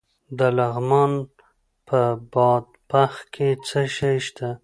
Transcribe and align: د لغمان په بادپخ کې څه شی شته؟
د 0.37 0.39
لغمان 0.57 1.11
په 1.87 2.01
بادپخ 2.33 3.13
کې 3.33 3.49
څه 3.67 3.81
شی 3.95 4.17
شته؟ 4.25 4.49